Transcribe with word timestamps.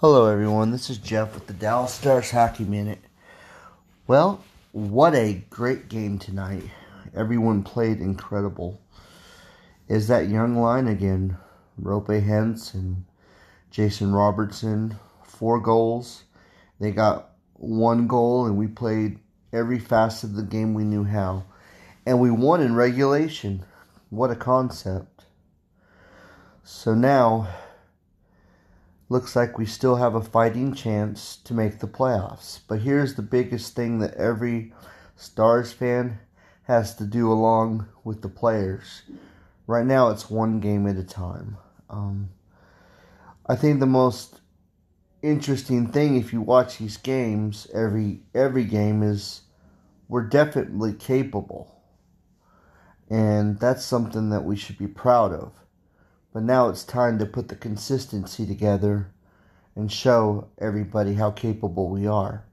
Hello, 0.00 0.26
everyone. 0.26 0.72
This 0.72 0.90
is 0.90 0.98
Jeff 0.98 1.32
with 1.32 1.46
the 1.46 1.54
Dallas 1.54 1.94
Stars 1.94 2.30
Hockey 2.30 2.64
Minute. 2.64 2.98
Well, 4.06 4.44
what 4.72 5.14
a 5.14 5.42
great 5.48 5.88
game 5.88 6.18
tonight. 6.18 6.64
Everyone 7.14 7.62
played 7.62 8.00
incredible. 8.00 8.78
Is 9.88 10.08
that 10.08 10.28
young 10.28 10.54
line 10.54 10.86
again? 10.86 11.38
Roope 11.80 12.08
Hintz 12.08 12.74
and 12.74 13.06
Jason 13.70 14.12
Robertson, 14.12 14.98
four 15.24 15.60
goals. 15.60 16.24
They 16.78 16.90
got 16.90 17.30
one 17.54 18.06
goal, 18.06 18.44
and 18.44 18.58
we 18.58 18.66
played 18.66 19.18
every 19.50 19.78
facet 19.78 20.28
of 20.28 20.36
the 20.36 20.42
game 20.42 20.74
we 20.74 20.84
knew 20.84 21.04
how. 21.04 21.46
And 22.04 22.20
we 22.20 22.30
won 22.30 22.60
in 22.60 22.74
regulation. 22.74 23.64
What 24.10 24.30
a 24.30 24.36
concept. 24.36 25.24
So 26.64 26.92
now 26.92 27.48
looks 29.08 29.36
like 29.36 29.56
we 29.58 29.66
still 29.66 29.96
have 29.96 30.14
a 30.14 30.20
fighting 30.20 30.74
chance 30.74 31.36
to 31.36 31.54
make 31.54 31.78
the 31.78 31.86
playoffs. 31.86 32.60
But 32.66 32.80
here's 32.80 33.14
the 33.14 33.22
biggest 33.22 33.74
thing 33.74 34.00
that 34.00 34.14
every 34.14 34.72
Stars 35.14 35.72
fan 35.72 36.18
has 36.64 36.94
to 36.96 37.04
do 37.04 37.30
along 37.32 37.86
with 38.04 38.22
the 38.22 38.28
players. 38.28 39.02
Right 39.66 39.86
now, 39.86 40.10
it's 40.10 40.28
one 40.28 40.60
game 40.60 40.86
at 40.86 40.96
a 40.96 41.04
time. 41.04 41.56
Um, 41.88 42.30
I 43.46 43.56
think 43.56 43.78
the 43.78 43.86
most 43.86 44.40
interesting 45.22 45.86
thing, 45.86 46.16
if 46.16 46.32
you 46.32 46.40
watch 46.40 46.78
these 46.78 46.96
games, 46.96 47.66
every 47.72 48.20
every 48.34 48.64
game 48.64 49.02
is 49.02 49.42
we're 50.08 50.28
definitely 50.28 50.92
capable, 50.92 51.80
and 53.08 53.58
that's 53.58 53.84
something 53.84 54.30
that 54.30 54.44
we 54.44 54.56
should 54.56 54.78
be 54.78 54.88
proud 54.88 55.32
of. 55.32 55.52
But 56.36 56.44
now 56.44 56.68
it's 56.68 56.84
time 56.84 57.18
to 57.18 57.24
put 57.24 57.48
the 57.48 57.56
consistency 57.56 58.44
together 58.44 59.08
and 59.74 59.90
show 59.90 60.48
everybody 60.58 61.14
how 61.14 61.30
capable 61.30 61.88
we 61.88 62.06
are. 62.06 62.44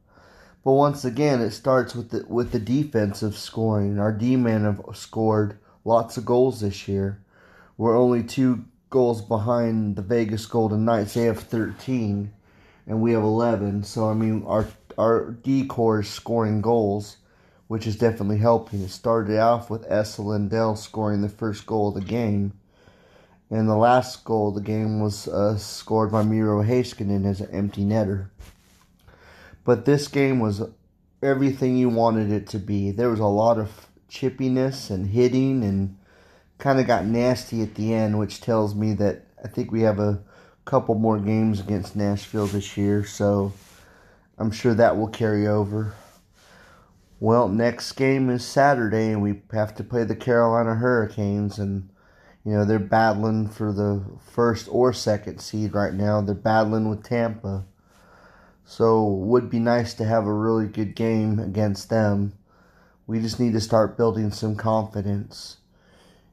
But 0.63 0.71
once 0.71 1.03
again, 1.03 1.41
it 1.41 1.51
starts 1.51 1.93
with 1.93 2.11
the 2.11 2.25
with 2.29 2.53
the 2.53 2.59
defensive 2.59 3.35
scoring. 3.37 3.99
Our 3.99 4.13
D 4.13 4.37
men 4.37 4.63
have 4.63 4.81
scored 4.93 5.57
lots 5.83 6.15
of 6.15 6.23
goals 6.23 6.61
this 6.61 6.87
year. 6.87 7.25
We're 7.75 7.97
only 7.97 8.23
two 8.23 8.63
goals 8.89 9.21
behind 9.21 9.97
the 9.97 10.01
Vegas 10.01 10.45
Golden 10.45 10.85
Knights. 10.85 11.15
They 11.15 11.23
have 11.23 11.41
13, 11.41 12.31
and 12.87 13.01
we 13.01 13.11
have 13.11 13.23
11. 13.23 13.83
So 13.83 14.09
I 14.09 14.13
mean, 14.13 14.45
our 14.47 14.65
our 14.97 15.31
D 15.31 15.65
core 15.65 15.99
is 15.99 16.07
scoring 16.07 16.61
goals, 16.61 17.17
which 17.67 17.85
is 17.85 17.97
definitely 17.97 18.37
helping. 18.37 18.81
It 18.81 18.91
started 18.91 19.37
off 19.39 19.69
with 19.69 19.91
Esa 19.91 20.21
Lindell 20.21 20.77
scoring 20.77 21.19
the 21.19 21.27
first 21.27 21.65
goal 21.65 21.89
of 21.89 21.95
the 21.95 22.09
game 22.09 22.53
and 23.53 23.69
the 23.69 23.75
last 23.75 24.25
goal 24.25 24.49
of 24.49 24.55
the 24.55 24.61
game 24.61 24.99
was 24.99 25.27
uh, 25.27 25.55
scored 25.59 26.11
by 26.11 26.23
Miro 26.23 26.63
Heiskanen 26.63 27.23
as 27.23 27.39
an 27.39 27.51
empty 27.51 27.85
netter. 27.85 28.29
But 29.63 29.85
this 29.85 30.07
game 30.07 30.39
was 30.39 30.63
everything 31.21 31.77
you 31.77 31.87
wanted 31.89 32.31
it 32.31 32.47
to 32.47 32.57
be. 32.57 32.89
There 32.89 33.11
was 33.11 33.19
a 33.19 33.25
lot 33.25 33.59
of 33.59 33.87
chippiness 34.09 34.89
and 34.89 35.07
hitting 35.07 35.63
and 35.63 35.95
kind 36.57 36.79
of 36.79 36.87
got 36.87 37.05
nasty 37.05 37.61
at 37.61 37.75
the 37.75 37.93
end, 37.93 38.17
which 38.17 38.41
tells 38.41 38.73
me 38.73 38.93
that 38.95 39.27
I 39.43 39.47
think 39.49 39.71
we 39.71 39.81
have 39.83 39.99
a 39.99 40.23
couple 40.65 40.95
more 40.95 41.19
games 41.19 41.59
against 41.59 41.95
Nashville 41.95 42.47
this 42.47 42.75
year, 42.75 43.05
so 43.05 43.53
I'm 44.39 44.49
sure 44.49 44.73
that 44.73 44.97
will 44.97 45.09
carry 45.09 45.45
over. 45.45 45.93
Well, 47.19 47.49
next 47.49 47.91
game 47.91 48.31
is 48.31 48.43
Saturday, 48.43 49.11
and 49.11 49.21
we 49.21 49.43
have 49.51 49.75
to 49.75 49.83
play 49.83 50.05
the 50.05 50.15
Carolina 50.15 50.73
Hurricanes, 50.73 51.59
and 51.59 51.89
you 52.45 52.51
know, 52.51 52.65
they're 52.65 52.79
battling 52.79 53.49
for 53.49 53.71
the 53.71 54.03
first 54.31 54.67
or 54.69 54.91
second 54.91 55.39
seed 55.39 55.73
right 55.73 55.93
now. 55.93 56.21
They're 56.21 56.35
battling 56.35 56.89
with 56.89 57.03
Tampa. 57.03 57.65
So, 58.65 59.05
would 59.05 59.49
be 59.49 59.59
nice 59.59 59.93
to 59.95 60.05
have 60.05 60.25
a 60.25 60.33
really 60.33 60.67
good 60.67 60.95
game 60.95 61.39
against 61.39 61.89
them. 61.89 62.33
We 63.07 63.19
just 63.19 63.39
need 63.39 63.53
to 63.53 63.61
start 63.61 63.97
building 63.97 64.31
some 64.31 64.55
confidence. 64.55 65.57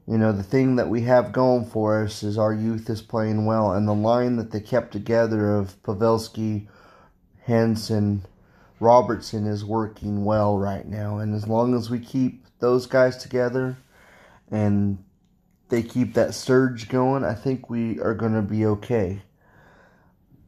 You 0.07 0.19
know, 0.19 0.33
the 0.33 0.43
thing 0.43 0.77
that 0.77 0.89
we 0.89 1.03
have 1.03 1.33
going 1.33 1.67
for 1.67 2.03
us 2.03 2.23
is 2.23 2.39
our 2.39 2.55
youth 2.55 2.89
is 2.89 3.03
playing 3.03 3.47
well, 3.47 3.73
and 3.73 3.87
the 3.87 3.95
line 3.95 4.37
that 4.37 4.51
they 4.51 4.61
kept 4.61 4.93
together 4.93 5.55
of 5.55 5.81
Pavelski, 5.83 6.67
Hansen, 7.45 8.25
Robertson 8.81 9.47
is 9.47 9.65
working 9.65 10.25
well 10.25 10.57
right 10.59 10.87
now. 10.87 11.19
And 11.19 11.35
as 11.35 11.47
long 11.47 11.75
as 11.75 11.91
we 11.91 11.99
keep 12.01 12.47
those 12.59 12.87
guys 12.87 13.19
together 13.19 13.77
and 14.51 15.05
they 15.71 15.83
keep 15.83 16.15
that 16.15 16.35
surge 16.35 16.89
going, 16.89 17.25
I 17.25 17.35
think 17.35 17.71
we 17.71 18.01
are 18.01 18.15
going 18.15 18.35
to 18.35 18.43
be 18.43 18.67
okay. 18.67 19.23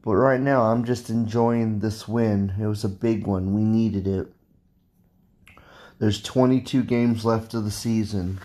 But 0.02 0.16
right 0.16 0.40
now, 0.40 0.62
I'm 0.62 0.84
just 0.84 1.10
enjoying 1.10 1.78
this 1.78 2.08
win. 2.08 2.54
It 2.60 2.66
was 2.66 2.84
a 2.84 2.88
big 2.88 3.26
one. 3.26 3.54
We 3.54 3.62
needed 3.62 4.06
it. 4.08 4.32
There's 5.98 6.20
22 6.20 6.82
games 6.82 7.24
left 7.24 7.54
of 7.54 7.64
the 7.64 7.70
season, 7.70 8.40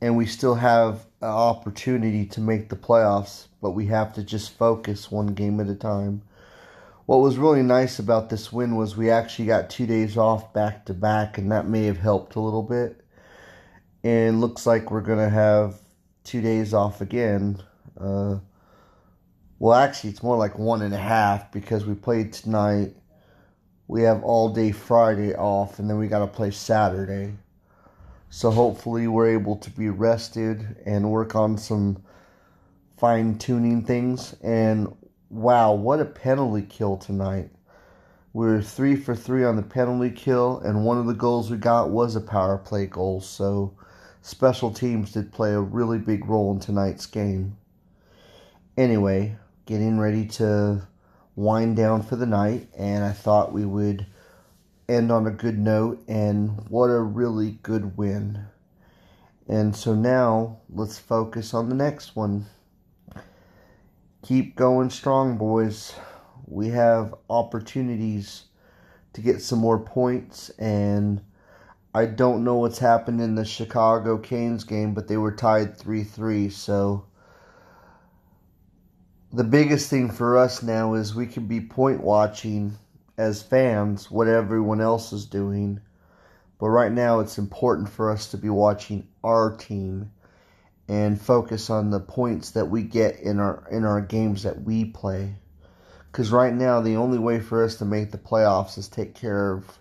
and 0.00 0.16
we 0.16 0.26
still 0.26 0.54
have 0.54 1.06
an 1.20 1.28
opportunity 1.28 2.24
to 2.26 2.40
make 2.40 2.68
the 2.68 2.76
playoffs, 2.76 3.48
but 3.60 3.72
we 3.72 3.86
have 3.86 4.14
to 4.14 4.22
just 4.22 4.56
focus 4.56 5.10
one 5.10 5.34
game 5.34 5.58
at 5.58 5.68
a 5.68 5.74
time. 5.74 6.22
What 7.06 7.20
was 7.20 7.38
really 7.38 7.64
nice 7.64 7.98
about 7.98 8.30
this 8.30 8.52
win 8.52 8.76
was 8.76 8.96
we 8.96 9.10
actually 9.10 9.46
got 9.46 9.68
two 9.68 9.86
days 9.86 10.16
off 10.16 10.52
back 10.52 10.86
to 10.86 10.94
back, 10.94 11.36
and 11.36 11.50
that 11.50 11.66
may 11.66 11.86
have 11.86 11.98
helped 11.98 12.36
a 12.36 12.40
little 12.40 12.62
bit 12.62 12.99
and 14.02 14.40
looks 14.40 14.66
like 14.66 14.90
we're 14.90 15.00
gonna 15.00 15.28
have 15.28 15.76
two 16.24 16.40
days 16.40 16.72
off 16.74 17.00
again. 17.00 17.62
Uh, 17.98 18.38
well, 19.58 19.74
actually, 19.74 20.10
it's 20.10 20.22
more 20.22 20.38
like 20.38 20.58
one 20.58 20.80
and 20.80 20.94
a 20.94 20.98
half 20.98 21.52
because 21.52 21.84
we 21.84 21.94
played 21.94 22.32
tonight. 22.32 22.94
We 23.88 24.02
have 24.02 24.22
all 24.22 24.48
day 24.48 24.72
Friday 24.72 25.34
off, 25.34 25.78
and 25.78 25.90
then 25.90 25.98
we 25.98 26.08
got 26.08 26.20
to 26.20 26.26
play 26.26 26.50
Saturday. 26.50 27.34
So 28.30 28.50
hopefully, 28.50 29.06
we're 29.06 29.28
able 29.28 29.56
to 29.56 29.70
be 29.70 29.90
rested 29.90 30.76
and 30.86 31.10
work 31.10 31.34
on 31.34 31.58
some 31.58 32.02
fine 32.96 33.36
tuning 33.36 33.84
things. 33.84 34.34
And 34.42 34.96
wow, 35.28 35.74
what 35.74 36.00
a 36.00 36.06
penalty 36.06 36.64
kill 36.66 36.96
tonight! 36.96 37.50
We 38.32 38.46
were 38.46 38.62
three 38.62 38.96
for 38.96 39.14
three 39.14 39.44
on 39.44 39.56
the 39.56 39.62
penalty 39.62 40.10
kill, 40.10 40.60
and 40.60 40.86
one 40.86 40.96
of 40.96 41.06
the 41.06 41.12
goals 41.12 41.50
we 41.50 41.58
got 41.58 41.90
was 41.90 42.16
a 42.16 42.20
power 42.20 42.56
play 42.56 42.86
goal. 42.86 43.20
So 43.20 43.74
special 44.22 44.72
teams 44.72 45.12
did 45.12 45.32
play 45.32 45.52
a 45.52 45.60
really 45.60 45.98
big 45.98 46.26
role 46.26 46.52
in 46.52 46.60
tonight's 46.60 47.06
game. 47.06 47.56
Anyway, 48.76 49.36
getting 49.66 49.98
ready 49.98 50.26
to 50.26 50.86
wind 51.36 51.76
down 51.76 52.02
for 52.02 52.16
the 52.16 52.26
night, 52.26 52.68
and 52.76 53.04
I 53.04 53.12
thought 53.12 53.52
we 53.52 53.64
would 53.64 54.06
end 54.88 55.10
on 55.12 55.26
a 55.26 55.30
good 55.30 55.58
note, 55.58 56.02
and 56.08 56.68
what 56.68 56.86
a 56.86 57.00
really 57.00 57.58
good 57.62 57.96
win. 57.96 58.46
And 59.48 59.74
so 59.74 59.94
now 59.94 60.58
let's 60.68 60.98
focus 60.98 61.54
on 61.54 61.68
the 61.68 61.74
next 61.74 62.14
one. 62.14 62.46
Keep 64.22 64.54
going 64.54 64.90
strong, 64.90 65.38
boys. 65.38 65.94
We 66.46 66.68
have 66.68 67.14
opportunities 67.28 68.44
to 69.12 69.20
get 69.20 69.42
some 69.42 69.58
more 69.58 69.78
points 69.78 70.50
and 70.50 71.20
I 71.92 72.06
don't 72.06 72.44
know 72.44 72.54
what's 72.54 72.78
happened 72.78 73.20
in 73.20 73.34
the 73.34 73.44
Chicago 73.44 74.16
Canes 74.16 74.62
game, 74.62 74.94
but 74.94 75.08
they 75.08 75.16
were 75.16 75.34
tied 75.34 75.76
3 75.76 76.04
3. 76.04 76.48
So 76.48 77.06
the 79.32 79.42
biggest 79.42 79.90
thing 79.90 80.08
for 80.08 80.38
us 80.38 80.62
now 80.62 80.94
is 80.94 81.14
we 81.14 81.26
can 81.26 81.46
be 81.46 81.60
point 81.60 82.00
watching 82.00 82.78
as 83.18 83.42
fans 83.42 84.08
what 84.08 84.28
everyone 84.28 84.80
else 84.80 85.12
is 85.12 85.26
doing. 85.26 85.80
But 86.60 86.68
right 86.68 86.92
now, 86.92 87.20
it's 87.20 87.38
important 87.38 87.88
for 87.88 88.10
us 88.10 88.30
to 88.30 88.38
be 88.38 88.50
watching 88.50 89.08
our 89.24 89.56
team 89.56 90.12
and 90.88 91.20
focus 91.20 91.70
on 91.70 91.90
the 91.90 92.00
points 92.00 92.52
that 92.52 92.66
we 92.66 92.82
get 92.82 93.18
in 93.18 93.40
our 93.40 93.66
in 93.68 93.84
our 93.84 94.00
games 94.00 94.44
that 94.44 94.62
we 94.62 94.84
play. 94.84 95.34
Because 96.12 96.30
right 96.30 96.54
now, 96.54 96.80
the 96.80 96.96
only 96.96 97.18
way 97.18 97.40
for 97.40 97.64
us 97.64 97.76
to 97.76 97.84
make 97.84 98.12
the 98.12 98.18
playoffs 98.18 98.78
is 98.78 98.88
take 98.88 99.14
care 99.14 99.52
of 99.54 99.78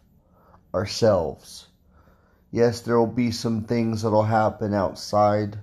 ourselves. 0.73 1.68
Yes, 2.51 2.81
there 2.81 2.97
will 2.97 3.07
be 3.07 3.31
some 3.31 3.63
things 3.63 4.01
that'll 4.01 4.23
happen 4.23 4.73
outside 4.73 5.59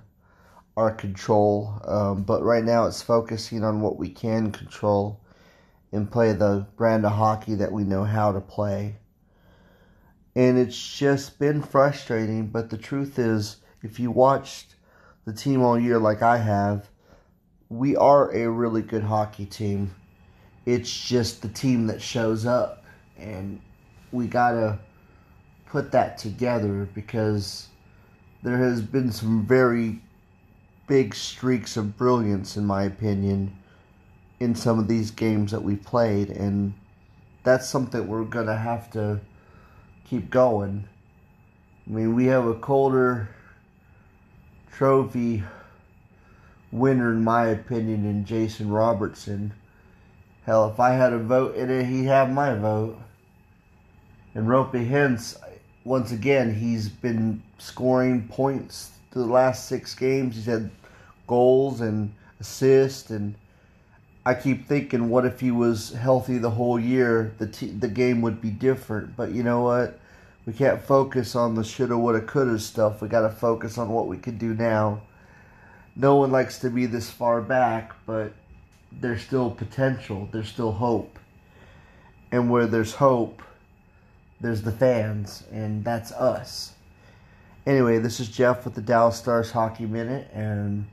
our 0.77 0.91
control, 0.91 1.81
um, 1.85 2.23
but 2.23 2.43
right 2.43 2.63
now 2.63 2.85
it's 2.85 3.01
focusing 3.01 3.63
on 3.63 3.81
what 3.81 3.97
we 3.97 4.09
can 4.09 4.51
control 4.51 5.19
and 5.91 6.09
play 6.09 6.33
the 6.33 6.65
brand 6.77 7.05
of 7.05 7.11
hockey 7.11 7.55
that 7.55 7.71
we 7.71 7.83
know 7.83 8.03
how 8.03 8.31
to 8.31 8.39
play. 8.39 8.95
And 10.35 10.57
it's 10.57 10.97
just 10.97 11.39
been 11.39 11.61
frustrating, 11.61 12.47
but 12.47 12.69
the 12.69 12.77
truth 12.77 13.17
is, 13.19 13.57
if 13.81 13.99
you 13.99 14.11
watched 14.11 14.75
the 15.25 15.33
team 15.33 15.63
all 15.63 15.79
year 15.79 15.97
like 15.97 16.21
I 16.21 16.37
have, 16.37 16.89
we 17.69 17.97
are 17.97 18.31
a 18.31 18.49
really 18.49 18.81
good 18.81 19.03
hockey 19.03 19.45
team. 19.45 19.93
It's 20.65 20.91
just 21.05 21.41
the 21.41 21.49
team 21.49 21.87
that 21.87 22.01
shows 22.01 22.45
up, 22.45 22.85
and 23.17 23.59
we 24.11 24.27
gotta 24.27 24.79
put 25.69 25.91
that 25.91 26.17
together 26.17 26.87
because 26.93 27.67
there 28.43 28.57
has 28.57 28.81
been 28.81 29.11
some 29.11 29.45
very 29.45 30.01
big 30.87 31.13
streaks 31.13 31.75
of 31.75 31.97
brilliance, 31.97 32.55
in 32.55 32.65
my 32.65 32.83
opinion, 32.83 33.55
in 34.39 34.55
some 34.55 34.79
of 34.79 34.87
these 34.87 35.11
games 35.11 35.51
that 35.51 35.63
we 35.63 35.75
played, 35.75 36.29
and 36.29 36.73
that's 37.43 37.67
something 37.67 38.07
we're 38.07 38.23
gonna 38.23 38.57
have 38.57 38.89
to 38.91 39.19
keep 40.05 40.29
going. 40.29 40.87
I 41.87 41.89
mean, 41.89 42.15
we 42.15 42.25
have 42.25 42.45
a 42.45 42.53
Calder 42.53 43.29
Trophy 44.71 45.43
winner, 46.71 47.11
in 47.11 47.23
my 47.23 47.47
opinion, 47.47 48.05
in 48.05 48.25
Jason 48.25 48.69
Robertson. 48.69 49.53
Hell, 50.45 50.69
if 50.69 50.79
I 50.79 50.91
had 50.91 51.13
a 51.13 51.17
vote 51.17 51.55
in 51.55 51.69
it, 51.69 51.85
he'd 51.85 52.05
have 52.05 52.29
my 52.29 52.53
vote. 52.53 52.97
And 54.33 54.47
Roope 54.47 54.87
Hintz, 54.87 55.35
once 55.87 56.11
again, 56.11 56.53
he's 56.53 56.89
been 56.89 57.41
scoring 57.57 58.27
points 58.27 58.91
the 59.11 59.25
last 59.25 59.67
six 59.67 59.95
games. 59.95 60.35
He's 60.35 60.45
had 60.45 60.69
goals 61.27 61.79
and 61.79 62.13
assists, 62.41 63.09
and 63.09 63.35
I 64.25 64.33
keep 64.33 64.67
thinking, 64.67 65.09
what 65.09 65.25
if 65.25 65.39
he 65.39 65.49
was 65.49 65.93
healthy 65.93 66.37
the 66.37 66.49
whole 66.49 66.77
year? 66.77 67.33
The 67.37 67.47
t- 67.47 67.71
the 67.71 67.87
game 67.87 68.21
would 68.21 68.41
be 68.41 68.49
different. 68.49 69.15
But 69.15 69.31
you 69.31 69.43
know 69.43 69.61
what? 69.61 69.97
We 70.45 70.53
can't 70.53 70.81
focus 70.81 71.35
on 71.35 71.55
the 71.55 71.63
shoulda, 71.63 71.97
woulda, 71.97 72.21
coulda 72.21 72.59
stuff. 72.59 73.01
We 73.01 73.07
got 73.07 73.21
to 73.21 73.29
focus 73.29 73.77
on 73.77 73.89
what 73.89 74.07
we 74.07 74.17
can 74.17 74.37
do 74.37 74.53
now. 74.53 75.01
No 75.95 76.17
one 76.17 76.31
likes 76.31 76.59
to 76.59 76.69
be 76.69 76.85
this 76.85 77.09
far 77.09 77.41
back, 77.41 77.93
but 78.05 78.33
there's 78.91 79.21
still 79.21 79.49
potential. 79.49 80.27
There's 80.31 80.49
still 80.49 80.73
hope. 80.73 81.17
And 82.31 82.49
where 82.49 82.67
there's 82.67 82.93
hope, 82.93 83.41
there's 84.39 84.61
the 84.61 84.71
fans, 84.71 85.43
and 85.51 85.83
that's 85.83 86.11
us. 86.11 86.73
Anyway, 87.65 87.97
this 87.97 88.19
is 88.19 88.29
Jeff 88.29 88.65
with 88.65 88.75
the 88.75 88.81
Dallas 88.81 89.17
Stars 89.17 89.51
Hockey 89.51 89.85
Minute, 89.85 90.29
and 90.33 90.85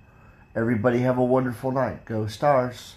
everybody 0.56 1.00
have 1.00 1.18
a 1.18 1.24
wonderful 1.24 1.70
night. 1.70 2.04
Go 2.04 2.26
Stars! 2.26 2.96